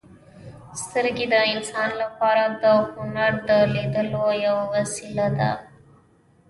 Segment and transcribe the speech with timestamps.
[0.81, 2.63] •سترګې د انسان لپاره د
[2.93, 5.51] هنر د لیدلو یوه وسیله ده.